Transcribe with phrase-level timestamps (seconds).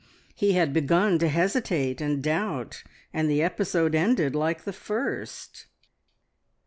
[0.33, 5.67] He had begun to hesitate and doubt, and the episode ended like the first.